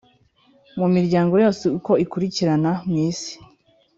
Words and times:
Mu 0.79 0.87
miryango 0.95 1.33
yose 1.43 1.63
uko 1.77 1.91
ikurikirana 2.03 2.71
mw’isi, 2.87 3.33